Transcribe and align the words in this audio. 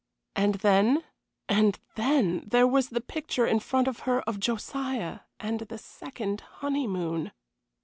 And 0.35 0.55
then 0.55 1.03
and 1.47 1.79
then 1.93 2.45
there 2.47 2.65
was 2.65 2.89
the 2.89 3.01
picture 3.01 3.45
in 3.45 3.59
front 3.59 3.87
of 3.87 3.99
her 4.09 4.21
of 4.21 4.39
Josiah 4.39 5.19
and 5.39 5.59
the 5.59 5.77
"second 5.77 6.41
honeymoon." 6.41 7.31